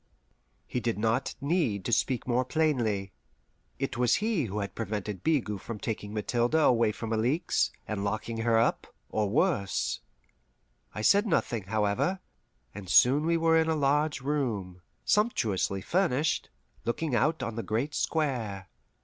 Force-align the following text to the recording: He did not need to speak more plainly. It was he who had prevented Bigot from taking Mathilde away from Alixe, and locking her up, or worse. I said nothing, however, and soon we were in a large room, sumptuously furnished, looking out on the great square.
He 0.65 0.79
did 0.79 0.97
not 0.97 1.35
need 1.39 1.85
to 1.85 1.91
speak 1.91 2.25
more 2.25 2.43
plainly. 2.43 3.11
It 3.77 3.97
was 3.97 4.15
he 4.15 4.45
who 4.45 4.57
had 4.57 4.73
prevented 4.73 5.23
Bigot 5.23 5.61
from 5.61 5.77
taking 5.77 6.11
Mathilde 6.11 6.55
away 6.55 6.91
from 6.91 7.13
Alixe, 7.13 7.69
and 7.87 8.03
locking 8.03 8.37
her 8.37 8.57
up, 8.57 8.87
or 9.09 9.29
worse. 9.29 9.99
I 10.95 11.03
said 11.03 11.27
nothing, 11.27 11.65
however, 11.65 12.19
and 12.73 12.89
soon 12.89 13.27
we 13.27 13.37
were 13.37 13.55
in 13.55 13.69
a 13.69 13.75
large 13.75 14.21
room, 14.21 14.81
sumptuously 15.05 15.81
furnished, 15.81 16.49
looking 16.83 17.13
out 17.13 17.43
on 17.43 17.53
the 17.55 17.61
great 17.61 17.93
square. 17.93 18.69